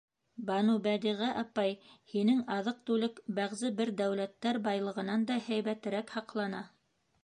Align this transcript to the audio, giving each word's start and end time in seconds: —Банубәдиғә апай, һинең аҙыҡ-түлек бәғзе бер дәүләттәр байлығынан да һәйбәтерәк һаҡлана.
—Банубәдиғә 0.45 1.27
апай, 1.41 1.75
һинең 2.15 2.41
аҙыҡ-түлек 2.57 3.23
бәғзе 3.41 3.73
бер 3.83 3.95
дәүләттәр 4.03 4.63
байлығынан 4.69 5.31
да 5.33 5.43
һәйбәтерәк 5.51 6.17
һаҡлана. 6.21 6.69